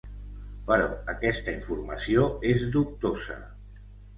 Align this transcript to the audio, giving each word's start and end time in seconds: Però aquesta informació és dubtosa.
Però 0.69 0.87
aquesta 1.13 1.53
informació 1.57 2.25
és 2.55 2.67
dubtosa. 2.79 3.39